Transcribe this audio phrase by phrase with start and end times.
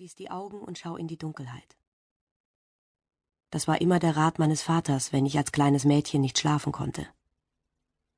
[0.00, 1.76] schließe die Augen und schaue in die Dunkelheit.
[3.50, 7.06] Das war immer der Rat meines Vaters, wenn ich als kleines Mädchen nicht schlafen konnte.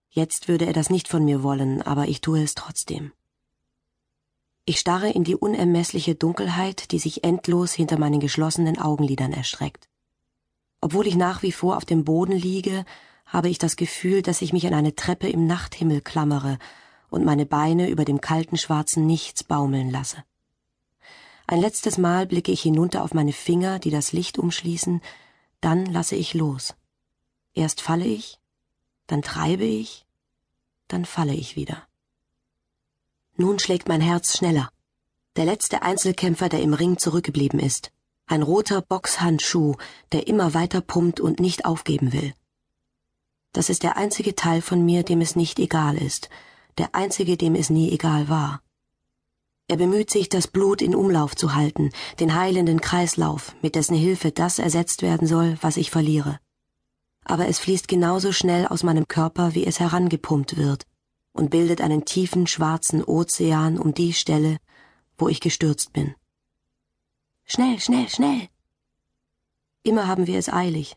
[0.09, 3.11] Jetzt würde er das nicht von mir wollen, aber ich tue es trotzdem.
[4.65, 9.89] Ich starre in die unermessliche Dunkelheit, die sich endlos hinter meinen geschlossenen Augenlidern erstreckt.
[10.81, 12.85] Obwohl ich nach wie vor auf dem Boden liege,
[13.27, 16.61] habe ich das Gefühl, dass ich mich an eine Treppe im Nachthimmel klammere
[17.11, 20.23] und meine Beine über dem kalten schwarzen Nichts baumeln lasse.
[21.47, 25.01] Ein letztes Mal blicke ich hinunter auf meine Finger, die das Licht umschließen,
[25.61, 26.75] dann lasse ich los.
[27.55, 28.39] Erst falle ich,
[29.07, 30.07] dann treibe ich,
[30.89, 31.87] dann falle ich wieder.
[33.37, 34.71] Nun schlägt mein Herz schneller.
[35.37, 37.91] Der letzte Einzelkämpfer, der im Ring zurückgeblieben ist.
[38.27, 39.77] Ein roter Boxhandschuh,
[40.13, 42.35] der immer weiter pumpt und nicht aufgeben will.
[43.53, 46.31] Das ist der einzige Teil von mir, dem es nicht egal ist,
[46.79, 48.63] der einzige, dem es nie egal war.
[49.69, 51.91] Er bemüht sich, das Blut in Umlauf zu halten,
[52.21, 56.39] den heilenden Kreislauf, mit dessen Hilfe das ersetzt werden soll, was ich verliere.
[57.25, 60.87] Aber es fließt genauso schnell aus meinem Körper, wie es herangepumpt wird,
[61.33, 64.59] und bildet einen tiefen schwarzen Ozean um die Stelle,
[65.17, 66.15] wo ich gestürzt bin.
[67.45, 68.49] Schnell, schnell, schnell.
[69.85, 70.97] Immer haben wir es eilig.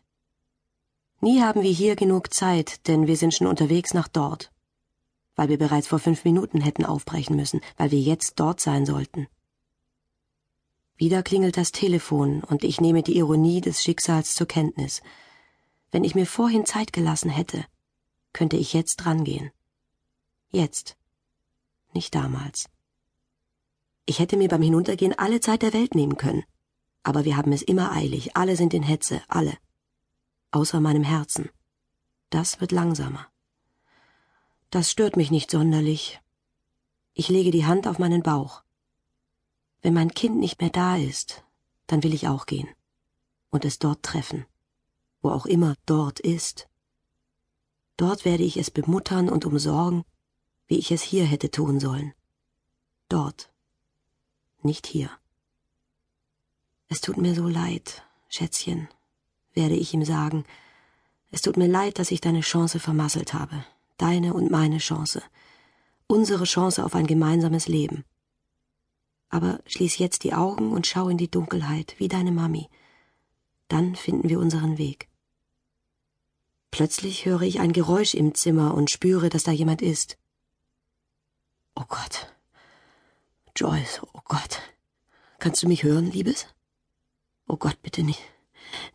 [1.20, 4.52] Nie haben wir hier genug Zeit, denn wir sind schon unterwegs nach dort
[5.36, 9.28] weil wir bereits vor fünf Minuten hätten aufbrechen müssen, weil wir jetzt dort sein sollten.
[10.96, 15.02] Wieder klingelt das Telefon und ich nehme die Ironie des Schicksals zur Kenntnis.
[15.92, 17.64] Wenn ich mir vorhin Zeit gelassen hätte,
[18.32, 19.50] könnte ich jetzt drangehen.
[20.50, 20.96] Jetzt,
[21.92, 22.66] nicht damals.
[24.06, 26.44] Ich hätte mir beim Hinuntergehen alle Zeit der Welt nehmen können.
[27.02, 29.56] Aber wir haben es immer eilig, alle sind in Hetze, alle.
[30.50, 31.50] Außer meinem Herzen.
[32.30, 33.26] Das wird langsamer.
[34.70, 36.20] Das stört mich nicht sonderlich.
[37.14, 38.62] Ich lege die Hand auf meinen Bauch.
[39.80, 41.44] Wenn mein Kind nicht mehr da ist,
[41.86, 42.68] dann will ich auch gehen
[43.50, 44.44] und es dort treffen,
[45.22, 46.68] wo auch immer dort ist.
[47.96, 50.04] Dort werde ich es bemuttern und umsorgen,
[50.66, 52.12] wie ich es hier hätte tun sollen.
[53.08, 53.52] Dort,
[54.62, 55.10] nicht hier.
[56.88, 58.88] Es tut mir so leid, Schätzchen,
[59.54, 60.44] werde ich ihm sagen.
[61.30, 63.64] Es tut mir leid, dass ich deine Chance vermasselt habe
[63.98, 65.22] deine und meine Chance,
[66.06, 68.04] unsere Chance auf ein gemeinsames Leben.
[69.28, 72.68] Aber schließ jetzt die Augen und schau in die Dunkelheit, wie deine Mami.
[73.68, 75.08] Dann finden wir unseren Weg.
[76.70, 80.18] Plötzlich höre ich ein Geräusch im Zimmer und spüre, dass da jemand ist.
[81.74, 82.32] Oh Gott.
[83.56, 84.60] Joyce, oh Gott.
[85.38, 86.46] Kannst du mich hören, Liebes?
[87.48, 88.20] Oh Gott, bitte nicht.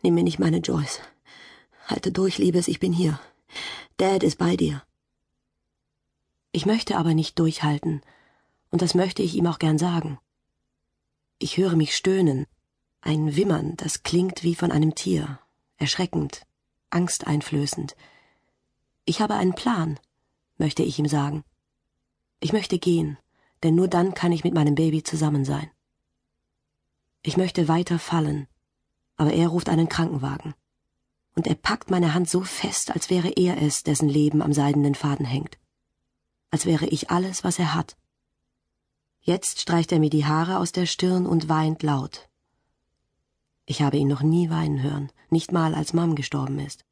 [0.02, 1.00] Nimm mir nicht meine Joyce.
[1.86, 3.18] Halte durch, Liebes, ich bin hier.
[3.96, 4.82] Dad ist bei dir.
[6.54, 8.02] Ich möchte aber nicht durchhalten,
[8.70, 10.18] und das möchte ich ihm auch gern sagen.
[11.38, 12.46] Ich höre mich stöhnen,
[13.00, 15.38] ein Wimmern, das klingt wie von einem Tier,
[15.78, 16.46] erschreckend,
[16.90, 17.96] angsteinflößend.
[19.06, 19.98] Ich habe einen Plan,
[20.58, 21.42] möchte ich ihm sagen.
[22.38, 23.16] Ich möchte gehen,
[23.62, 25.70] denn nur dann kann ich mit meinem Baby zusammen sein.
[27.22, 28.46] Ich möchte weiter fallen,
[29.16, 30.54] aber er ruft einen Krankenwagen.
[31.34, 34.94] Und er packt meine Hand so fest, als wäre er es, dessen Leben am seidenen
[34.94, 35.56] Faden hängt
[36.52, 37.96] als wäre ich alles, was er hat.
[39.20, 42.28] Jetzt streicht er mir die Haare aus der Stirn und weint laut.
[43.64, 46.84] Ich habe ihn noch nie weinen hören, nicht mal als Mom gestorben ist.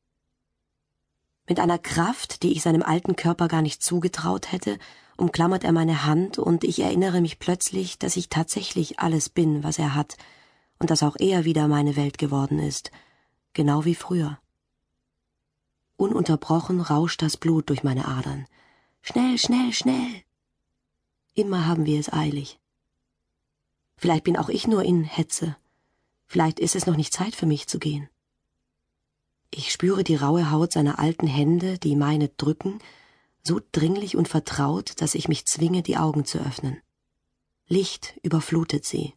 [1.47, 4.79] Mit einer Kraft, die ich seinem alten Körper gar nicht zugetraut hätte,
[5.17, 9.79] umklammert er meine Hand und ich erinnere mich plötzlich, dass ich tatsächlich alles bin, was
[9.79, 10.17] er hat,
[10.79, 12.91] und dass auch er wieder meine Welt geworden ist,
[13.53, 14.39] genau wie früher.
[15.97, 18.47] Ununterbrochen rauscht das Blut durch meine Adern.
[19.03, 20.23] Schnell, schnell, schnell.
[21.35, 22.59] Immer haben wir es eilig.
[23.97, 25.57] Vielleicht bin auch ich nur in Hetze.
[26.27, 28.09] Vielleicht ist es noch nicht Zeit für mich zu gehen.
[29.51, 32.79] Ich spüre die raue Haut seiner alten Hände, die meine drücken,
[33.43, 36.81] so dringlich und vertraut, dass ich mich zwinge, die Augen zu öffnen.
[37.67, 39.15] Licht überflutet sie,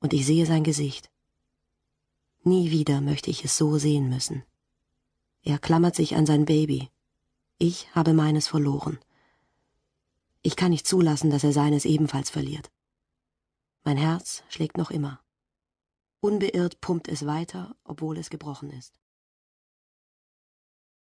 [0.00, 1.10] und ich sehe sein Gesicht.
[2.44, 4.42] Nie wieder möchte ich es so sehen müssen.
[5.42, 6.88] Er klammert sich an sein Baby.
[7.58, 8.98] Ich habe meines verloren.
[10.48, 12.72] Ich kann nicht zulassen, dass er seines ebenfalls verliert.
[13.84, 15.22] Mein Herz schlägt noch immer.
[16.20, 18.98] Unbeirrt pumpt es weiter, obwohl es gebrochen ist.